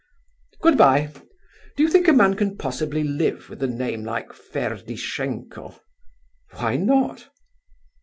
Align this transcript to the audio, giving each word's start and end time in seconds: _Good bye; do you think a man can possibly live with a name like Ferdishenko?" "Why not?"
_Good 0.61 0.79
bye; 0.79 1.13
do 1.77 1.83
you 1.83 1.87
think 1.87 2.07
a 2.07 2.11
man 2.13 2.33
can 2.35 2.57
possibly 2.57 3.03
live 3.03 3.51
with 3.51 3.61
a 3.61 3.67
name 3.67 4.03
like 4.03 4.29
Ferdishenko?" 4.33 5.79
"Why 6.53 6.75
not?" 6.75 7.29